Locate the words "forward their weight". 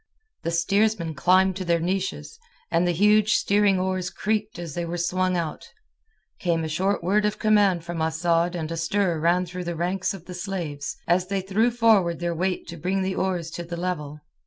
11.69-12.67